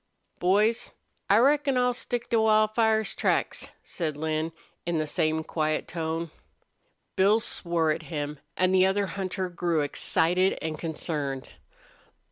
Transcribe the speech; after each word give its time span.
"Boys, 0.39 0.95
I 1.29 1.37
reckon 1.37 1.77
I'll 1.77 1.93
stick 1.93 2.27
to 2.31 2.41
Wildfire's 2.41 3.13
tracks," 3.13 3.69
said 3.83 4.17
Lin, 4.17 4.51
in 4.83 4.97
the 4.97 5.05
same 5.05 5.43
quiet 5.43 5.87
tone. 5.87 6.31
Bill 7.15 7.39
swore 7.39 7.91
at 7.91 8.01
him, 8.09 8.39
and 8.57 8.73
the 8.73 8.83
other 8.87 9.05
hunter 9.05 9.47
grew 9.47 9.81
excited 9.81 10.57
and 10.59 10.79
concerned. 10.79 11.49